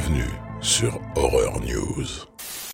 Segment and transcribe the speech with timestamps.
[0.00, 0.30] Bienvenue
[0.62, 2.06] sur Horror News.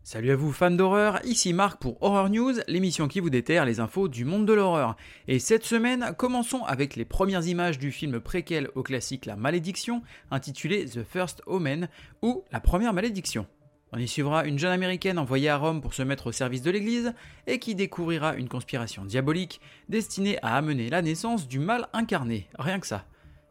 [0.04, 3.80] Salut à vous fans d'horreur, ici Marc pour Horror News, l'émission qui vous déterre les
[3.80, 4.96] infos du monde de l'horreur.
[5.26, 10.02] Et cette semaine, commençons avec les premières images du film préquel au classique La Malédiction,
[10.30, 11.88] intitulé The First Omen,
[12.22, 13.48] ou La Première Malédiction.
[13.92, 16.70] On y suivra une jeune américaine envoyée à Rome pour se mettre au service de
[16.70, 17.12] l'Église
[17.48, 22.78] et qui découvrira une conspiration diabolique destinée à amener la naissance du mal incarné, rien
[22.78, 23.04] que ça.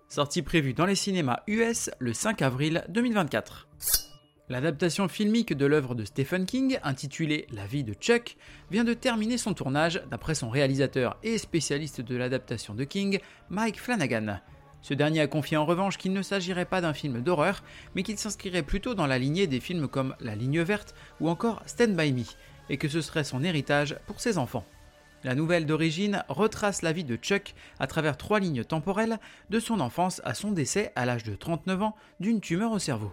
[0.07, 3.67] Sortie prévue dans les cinémas US le 5 avril 2024.
[4.49, 8.37] L'adaptation filmique de l'œuvre de Stephen King, intitulée La vie de Chuck,
[8.69, 13.81] vient de terminer son tournage d'après son réalisateur et spécialiste de l'adaptation de King, Mike
[13.81, 14.39] Flanagan.
[14.83, 17.63] Ce dernier a confié en revanche qu'il ne s'agirait pas d'un film d'horreur,
[17.95, 21.63] mais qu'il s'inscrirait plutôt dans la lignée des films comme La ligne verte ou encore
[21.65, 22.23] Stand By Me,
[22.69, 24.65] et que ce serait son héritage pour ses enfants.
[25.23, 29.79] La nouvelle d'origine retrace la vie de Chuck à travers trois lignes temporelles, de son
[29.79, 33.11] enfance à son décès à l'âge de 39 ans d'une tumeur au cerveau.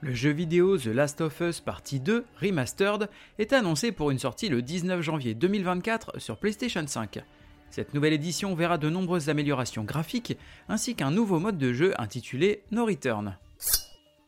[0.00, 4.48] Le jeu vidéo The Last of Us Partie 2 Remastered est annoncé pour une sortie
[4.48, 7.18] le 19 janvier 2024 sur PlayStation 5.
[7.70, 12.62] Cette nouvelle édition verra de nombreuses améliorations graphiques ainsi qu'un nouveau mode de jeu intitulé
[12.70, 13.36] No Return.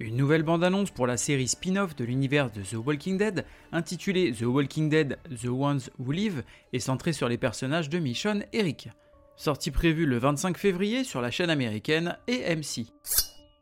[0.02, 4.46] Une nouvelle bande-annonce pour la série spin-off de l'univers de The Walking Dead, intitulée The
[4.46, 6.42] Walking Dead The Ones Who Live,
[6.72, 8.88] est centrée sur les personnages de Michonne et Rick.
[9.36, 12.86] Sortie prévue le 25 février sur la chaîne américaine AMC.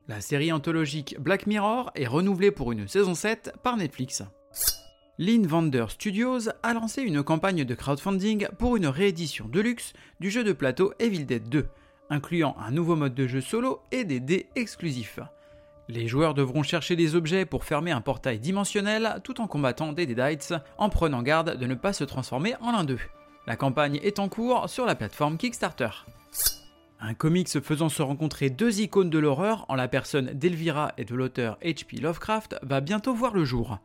[0.07, 4.23] La série anthologique Black Mirror est renouvelée pour une saison 7 par Netflix.
[5.19, 10.31] Lynn Vander Studios a lancé une campagne de crowdfunding pour une réédition de luxe du
[10.31, 11.67] jeu de plateau Evil Dead 2,
[12.11, 15.19] incluant un nouveau mode de jeu solo et des dés exclusifs.
[15.91, 20.05] Les joueurs devront chercher des objets pour fermer un portail dimensionnel tout en combattant des
[20.05, 23.01] Deadites en prenant garde de ne pas se transformer en l'un d'eux.
[23.47, 26.05] La campagne est en cours sur la plateforme Kickstarter.
[27.01, 31.15] Un comics faisant se rencontrer deux icônes de l'horreur en la personne d'Elvira et de
[31.15, 31.99] l'auteur H.P.
[31.99, 33.79] Lovecraft va bientôt voir le jour.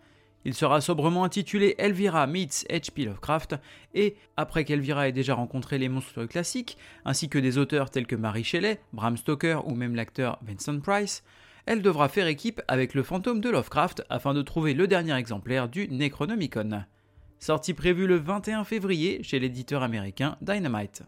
[0.45, 3.05] Il sera sobrement intitulé Elvira meets H.P.
[3.05, 3.55] Lovecraft
[3.93, 8.17] et, après qu'Elvira ait déjà rencontré les monstres classiques, ainsi que des auteurs tels que
[8.17, 11.23] Mary Shelley, Bram Stoker ou même l'acteur Vincent Price,
[11.65, 15.69] elle devra faire équipe avec le fantôme de Lovecraft afin de trouver le dernier exemplaire
[15.69, 16.83] du Necronomicon.
[17.39, 21.03] Sortie prévue le 21 février chez l'éditeur américain Dynamite.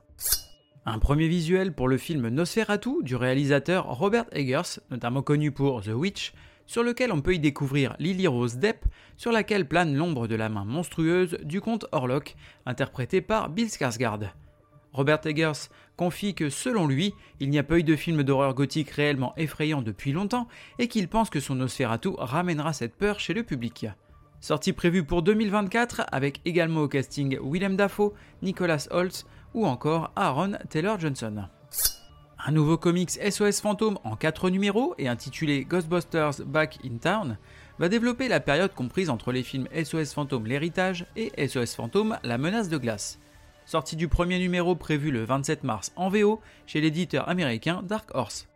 [0.86, 5.94] Un premier visuel pour le film Nosferatu du réalisateur Robert Eggers, notamment connu pour The
[5.94, 6.34] Witch,
[6.68, 8.86] sur lequel on peut y découvrir Lily Rose Depp,
[9.18, 12.36] sur laquelle plane l'ombre de la main monstrueuse du comte Orlok,
[12.66, 14.30] interprété par Bill Skarsgård.
[14.96, 18.92] Robert Eggers confie que selon lui, il n'y a pas eu de film d'horreur gothique
[18.92, 20.48] réellement effrayant depuis longtemps
[20.80, 23.88] et qu'il pense que son Nosferatu ramènera cette peur chez le public.
[24.40, 30.54] Sortie prévue pour 2024 avec également au casting Willem Dafoe, Nicholas Holtz ou encore Aaron
[30.70, 31.44] Taylor Johnson.
[32.48, 37.38] Un nouveau comics SOS Fantôme en 4 numéros et intitulé Ghostbusters Back in Town
[37.80, 42.38] va développer la période comprise entre les films SOS Fantôme L'Héritage et SOS Fantôme La
[42.38, 43.20] Menace de Glace.
[43.66, 48.48] Sortie du premier numéro prévu le 27 mars en VO chez l'éditeur américain Dark Horse.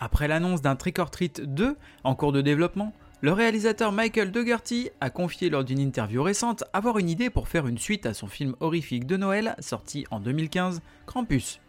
[0.00, 4.88] Après l'annonce d'un Trick or Treat 2 en cours de développement, le réalisateur Michael Dougherty
[5.02, 8.26] a confié lors d'une interview récente avoir une idée pour faire une suite à son
[8.26, 11.60] film horrifique de Noël sorti en 2015, Krampus.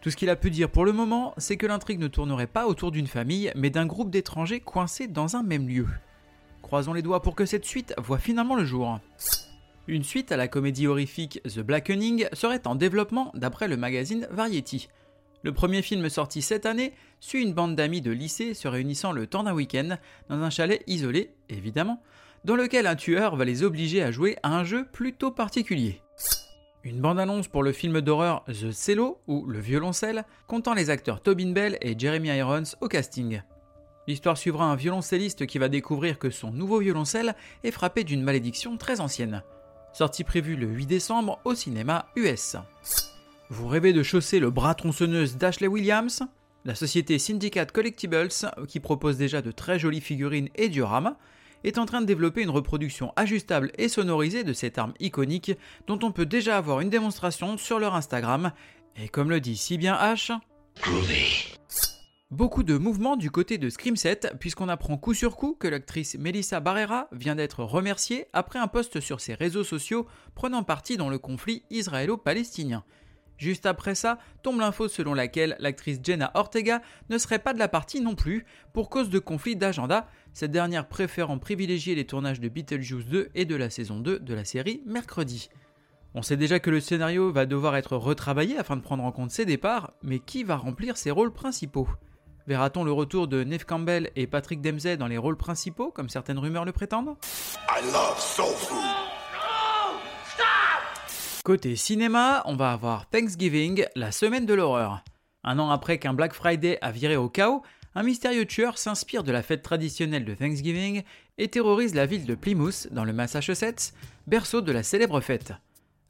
[0.00, 2.68] Tout ce qu'il a pu dire pour le moment, c'est que l'intrigue ne tournerait pas
[2.68, 5.88] autour d'une famille, mais d'un groupe d'étrangers coincés dans un même lieu.
[6.62, 9.00] Croisons les doigts pour que cette suite voit finalement le jour.
[9.88, 14.88] Une suite à la comédie horrifique The Blackening serait en développement d'après le magazine Variety.
[15.44, 19.28] Le premier film sorti cette année suit une bande d'amis de lycée se réunissant le
[19.28, 19.96] temps d'un week-end
[20.28, 22.02] dans un chalet isolé, évidemment,
[22.44, 26.02] dans lequel un tueur va les obliger à jouer à un jeu plutôt particulier.
[26.82, 31.52] Une bande-annonce pour le film d'horreur The Cello, ou Le Violoncelle, comptant les acteurs Tobin
[31.52, 33.40] Bell et Jeremy Irons au casting.
[34.08, 38.76] L'histoire suivra un violoncelliste qui va découvrir que son nouveau violoncelle est frappé d'une malédiction
[38.76, 39.44] très ancienne.
[39.96, 42.56] Sortie prévue le 8 décembre au cinéma US.
[43.48, 46.22] Vous rêvez de chausser le bras tronçonneuse d'Ashley Williams
[46.66, 48.28] La société Syndicate Collectibles,
[48.68, 51.16] qui propose déjà de très jolies figurines et dioramas,
[51.64, 55.52] est en train de développer une reproduction ajustable et sonorisée de cette arme iconique
[55.86, 58.52] dont on peut déjà avoir une démonstration sur leur Instagram.
[59.02, 60.38] Et comme le dit si bien H,
[62.32, 66.58] Beaucoup de mouvements du côté de Screamset, puisqu'on apprend coup sur coup que l'actrice Melissa
[66.58, 71.18] Barrera vient d'être remerciée après un post sur ses réseaux sociaux prenant parti dans le
[71.18, 72.82] conflit israélo-palestinien.
[73.36, 77.68] Juste après ça, tombe l'info selon laquelle l'actrice Jenna Ortega ne serait pas de la
[77.68, 82.48] partie non plus, pour cause de conflit d'agenda, cette dernière préférant privilégier les tournages de
[82.48, 85.48] Beetlejuice 2 et de la saison 2 de la série mercredi.
[86.14, 89.30] On sait déjà que le scénario va devoir être retravaillé afin de prendre en compte
[89.30, 91.88] ses départs, mais qui va remplir ses rôles principaux?
[92.46, 96.38] Verra-t-on le retour de Neve Campbell et Patrick Dempsey dans les rôles principaux, comme certaines
[96.38, 97.16] rumeurs le prétendent?
[101.42, 105.02] Côté cinéma, on va avoir Thanksgiving, la semaine de l'horreur.
[105.42, 107.62] Un an après qu'un Black Friday a viré au chaos,
[107.96, 111.02] un mystérieux tueur s'inspire de la fête traditionnelle de Thanksgiving
[111.38, 113.92] et terrorise la ville de Plymouth, dans le Massachusetts,
[114.26, 115.52] berceau de la célèbre fête.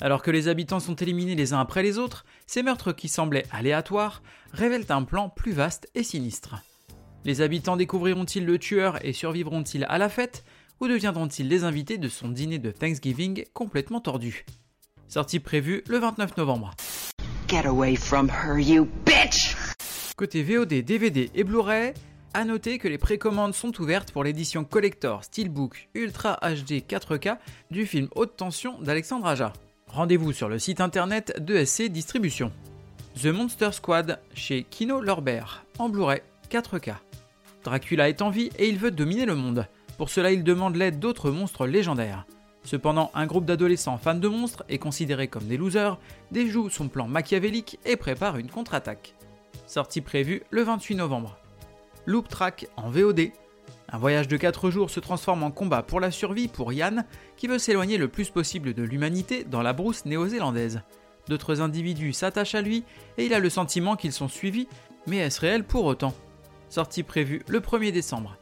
[0.00, 3.46] Alors que les habitants sont éliminés les uns après les autres, ces meurtres qui semblaient
[3.50, 4.22] aléatoires
[4.52, 6.56] révèlent un plan plus vaste et sinistre.
[7.24, 10.44] Les habitants découvriront-ils le tueur et survivront-ils à la fête,
[10.80, 14.44] ou deviendront-ils les invités de son dîner de Thanksgiving complètement tordu?
[15.08, 16.74] Sortie prévue le 29 novembre.
[17.48, 19.56] Get away from her, you bitch!
[20.16, 21.94] Côté VOD, DVD et Blu-ray,
[22.34, 27.38] à noter que les précommandes sont ouvertes pour l'édition collector Steelbook Ultra HD 4K
[27.70, 29.52] du film Haute Tension d'Alexandre Aja.
[29.92, 32.52] Rendez-vous sur le site internet de SC Distribution.
[33.22, 35.44] The Monster Squad chez Kino Lorber
[35.78, 36.96] en Blu-ray 4K.
[37.64, 39.66] Dracula est en vie et il veut dominer le monde.
[39.96, 42.26] Pour cela, il demande l'aide d'autres monstres légendaires.
[42.62, 45.98] Cependant, un groupe d'adolescents fans de monstres est considéré comme des losers,
[46.30, 49.14] déjoue son plan machiavélique et prépare une contre-attaque.
[49.66, 51.38] Sortie prévue le 28 novembre.
[52.04, 53.30] Loop Track en VOD.
[53.88, 57.04] Un voyage de 4 jours se transforme en combat pour la survie pour Yann,
[57.36, 60.82] qui veut s'éloigner le plus possible de l'humanité dans la brousse néo-zélandaise.
[61.28, 62.84] D'autres individus s'attachent à lui
[63.18, 64.68] et il a le sentiment qu'ils sont suivis,
[65.06, 66.14] mais est-ce réel pour autant?
[66.68, 68.36] Sortie prévue le 1er décembre.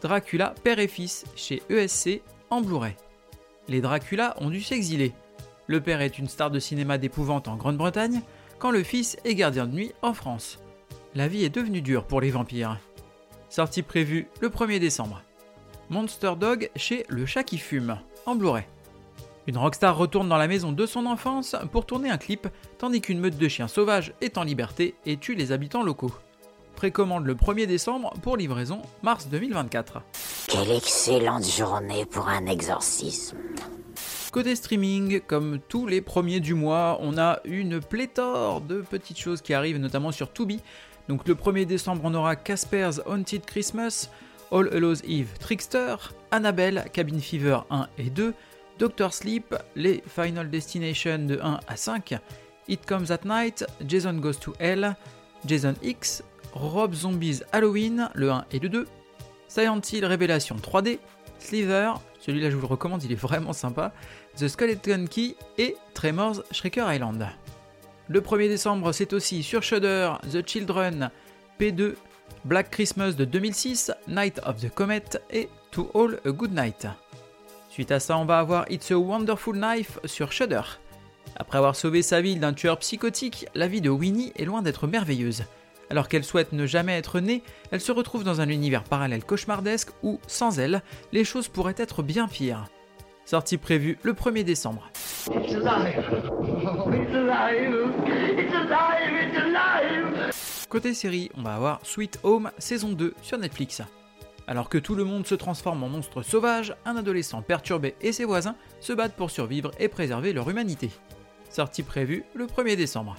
[0.00, 2.94] Dracula, père et fils chez ESC en Blu-ray
[3.68, 5.12] les Dracula ont dû s'exiler.
[5.66, 8.22] Le père est une star de cinéma d'épouvante en Grande-Bretagne,
[8.58, 10.58] quand le fils est gardien de nuit en France.
[11.14, 12.78] La vie est devenue dure pour les vampires.
[13.50, 15.22] Sortie prévue le 1er décembre.
[15.88, 18.64] Monster Dog chez Le Chat qui fume, en Blu-ray.
[19.46, 22.46] Une rockstar retourne dans la maison de son enfance pour tourner un clip,
[22.76, 26.12] tandis qu'une meute de chiens sauvages est en liberté et tue les habitants locaux.
[26.76, 30.02] Précommande le 1er décembre pour livraison mars 2024.
[30.48, 33.38] Quelle excellente journée pour un exorcisme.
[34.30, 39.40] Côté streaming, comme tous les premiers du mois, on a une pléthore de petites choses
[39.40, 40.60] qui arrivent, notamment sur Tubi.
[41.08, 44.10] Donc le 1er décembre, on aura Casper's Haunted Christmas,
[44.52, 45.96] All Hallows Eve Trickster,
[46.30, 48.34] Annabelle, Cabin Fever 1 et 2,
[48.78, 52.14] Doctor Sleep, les Final Destination de 1 à 5,
[52.68, 54.94] It Comes at Night, Jason Goes to Hell,
[55.46, 56.22] Jason X,
[56.52, 58.86] Rob Zombies Halloween, le 1 et le 2,
[59.48, 60.98] Silent Hill Révélation 3D,
[61.38, 63.92] Sliver, celui-là je vous le recommande, il est vraiment sympa,
[64.36, 67.28] The Skeleton Key et Tremors Shriker Island.
[68.10, 71.10] Le 1er décembre, c'est aussi sur Shudder, The Children,
[71.60, 71.94] P2,
[72.46, 76.86] Black Christmas de 2006, Night of the Comet et To All a Good Night.
[77.68, 80.62] Suite à ça, on va avoir It's a Wonderful Knife sur Shudder.
[81.36, 84.86] Après avoir sauvé sa ville d'un tueur psychotique, la vie de Winnie est loin d'être
[84.86, 85.44] merveilleuse.
[85.90, 89.90] Alors qu'elle souhaite ne jamais être née, elle se retrouve dans un univers parallèle cauchemardesque
[90.02, 90.82] où, sans elle,
[91.12, 92.70] les choses pourraient être bien pires.
[93.26, 94.90] Sortie prévue le 1er décembre.
[100.68, 103.82] Côté série, on va avoir Sweet Home saison 2 sur Netflix.
[104.46, 108.24] Alors que tout le monde se transforme en monstre sauvage, un adolescent perturbé et ses
[108.24, 110.90] voisins se battent pour survivre et préserver leur humanité.
[111.50, 113.16] Sortie prévue le 1er décembre.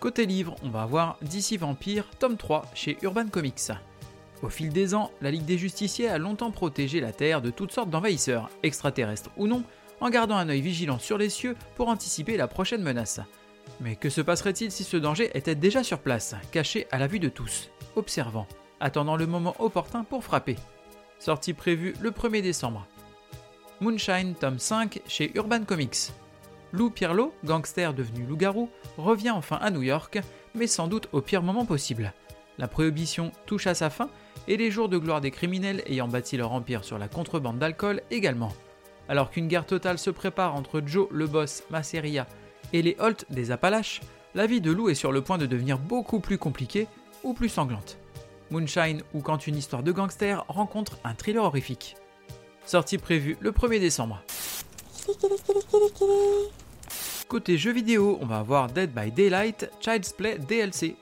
[0.00, 3.70] Côté livre, on va avoir DC Vampire, tome 3 chez Urban Comics.
[4.42, 7.70] Au fil des ans, la Ligue des Justiciers a longtemps protégé la Terre de toutes
[7.70, 9.62] sortes d'envahisseurs, extraterrestres ou non,
[10.00, 13.20] en gardant un œil vigilant sur les cieux pour anticiper la prochaine menace.
[13.80, 17.20] Mais que se passerait-il si ce danger était déjà sur place, caché à la vue
[17.20, 18.48] de tous, observant,
[18.80, 20.56] attendant le moment opportun pour frapper?
[21.20, 22.88] Sortie prévue le 1er décembre.
[23.80, 26.10] Moonshine, tome 5 chez Urban Comics.
[26.72, 30.20] Lou Pierlot, gangster devenu loup-garou, revient enfin à New York,
[30.56, 32.12] mais sans doute au pire moment possible.
[32.58, 34.10] La prohibition touche à sa fin
[34.48, 38.02] et les jours de gloire des criminels ayant bâti leur empire sur la contrebande d'alcool
[38.10, 38.52] également.
[39.08, 42.26] Alors qu'une guerre totale se prépare entre Joe le boss, Masseria
[42.72, 44.00] et les Holt des Appalaches,
[44.34, 46.86] la vie de Lou est sur le point de devenir beaucoup plus compliquée
[47.22, 47.98] ou plus sanglante.
[48.50, 51.96] Moonshine ou quand une histoire de gangster rencontre un thriller horrifique.
[52.64, 54.22] Sortie prévue le 1er décembre.
[57.28, 60.96] Côté jeux vidéo, on va avoir Dead by Daylight, Child's Play DLC.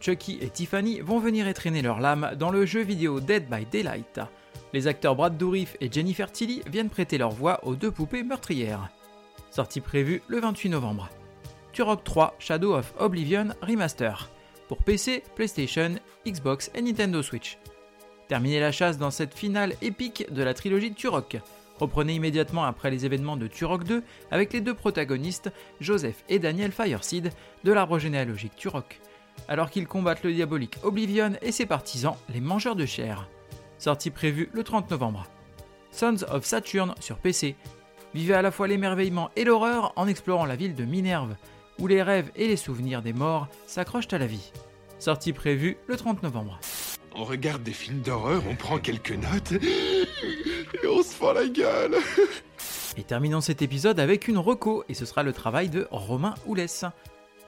[0.00, 4.20] Chucky et Tiffany vont venir étraîner leur lame dans le jeu vidéo Dead by Daylight.
[4.72, 8.88] Les acteurs Brad Dourif et Jennifer Tilly viennent prêter leur voix aux deux poupées meurtrières.
[9.50, 11.10] Sortie prévue le 28 novembre.
[11.72, 14.30] Turok 3 Shadow of Oblivion Remaster
[14.68, 17.58] pour PC, PlayStation, Xbox et Nintendo Switch.
[18.28, 21.38] Terminez la chasse dans cette finale épique de la trilogie Turok.
[21.80, 26.70] Reprenez immédiatement après les événements de Turok 2 avec les deux protagonistes, Joseph et Daniel
[26.70, 27.32] Fireseed,
[27.64, 29.00] de l'arbre généalogique Turok,
[29.48, 33.28] alors qu'ils combattent le diabolique Oblivion et ses partisans, les mangeurs de chair.
[33.78, 35.26] Sortie prévue le 30 novembre.
[35.90, 37.56] Sons of Saturn sur PC.
[38.14, 41.36] Vivez à la fois l'émerveillement et l'horreur en explorant la ville de Minerve,
[41.78, 44.52] où les rêves et les souvenirs des morts s'accrochent à la vie.
[44.98, 46.60] Sortie prévue le 30 novembre.
[47.14, 51.96] On regarde des films d'horreur, on prend quelques notes et on se fend la gueule.
[52.96, 56.84] Et terminons cet épisode avec une reco, et ce sera le travail de Romain Oulès.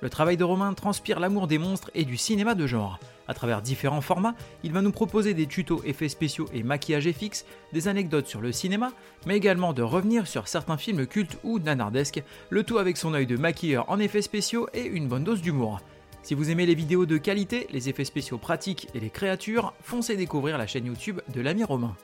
[0.03, 2.99] Le travail de Romain transpire l'amour des monstres et du cinéma de genre.
[3.29, 7.45] À travers différents formats, il va nous proposer des tutos effets spéciaux et maquillage FX,
[7.73, 8.91] des anecdotes sur le cinéma,
[9.27, 13.27] mais également de revenir sur certains films cultes ou nanardesques, le tout avec son œil
[13.27, 15.81] de maquilleur en effets spéciaux et une bonne dose d'humour.
[16.25, 20.17] Si vous aimez les vidéos de qualité, les effets spéciaux pratiques et les créatures, foncez
[20.17, 21.97] découvrir la chaîne YouTube de l'ami Romain.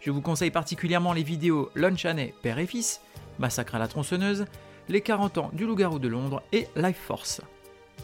[0.00, 3.00] Je vous conseille particulièrement les vidéos Lunchanet Père et Fils,
[3.38, 4.44] Massacre à la tronçonneuse,
[4.90, 7.40] Les 40 ans du loup-garou de Londres et Life Force.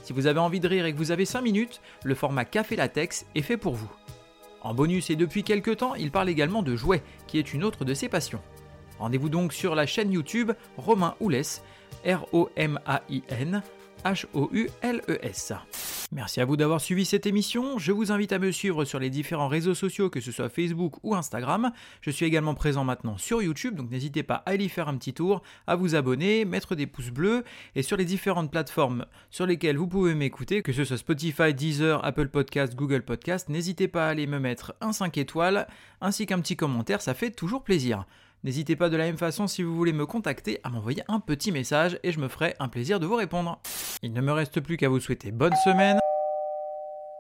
[0.05, 2.76] Si vous avez envie de rire et que vous avez 5 minutes, le format Café
[2.76, 3.90] Latex est fait pour vous.
[4.62, 7.85] En bonus et depuis quelques temps, il parle également de jouets, qui est une autre
[7.85, 8.40] de ses passions.
[9.00, 11.64] Rendez-vous donc sur la chaîne YouTube Romain Oulès,
[12.07, 13.62] R-O-M-A-I-N,
[14.05, 15.55] H-O-U-L-E-S.
[16.12, 17.78] Merci à vous d'avoir suivi cette émission.
[17.78, 20.94] Je vous invite à me suivre sur les différents réseaux sociaux, que ce soit Facebook
[21.02, 21.72] ou Instagram.
[22.00, 25.12] Je suis également présent maintenant sur YouTube, donc n'hésitez pas à y faire un petit
[25.12, 27.42] tour, à vous abonner, mettre des pouces bleus
[27.75, 32.04] et sur les différentes plateformes sur lesquelles vous pouvez m'écouter, que ce soit Spotify, Deezer,
[32.04, 35.66] Apple Podcast, Google Podcast, n'hésitez pas à aller me mettre un 5 étoiles
[36.00, 38.06] ainsi qu'un petit commentaire, ça fait toujours plaisir.
[38.45, 41.50] N'hésitez pas de la même façon si vous voulez me contacter à m'envoyer un petit
[41.50, 43.61] message et je me ferai un plaisir de vous répondre.
[44.02, 45.99] Il ne me reste plus qu'à vous souhaiter bonne semaine.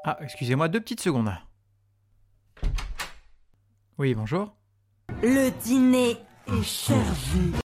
[0.04, 1.32] Ah, excusez-moi deux petites secondes.
[3.98, 4.54] Oui, bonjour.
[5.22, 6.16] Le dîner
[6.48, 7.65] est servi.